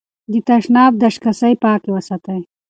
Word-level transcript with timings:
د 0.31 0.33
تشناب 0.47 0.91
دستکشې 1.01 1.51
پاکې 1.63 1.89
وساتئ. 1.91 2.39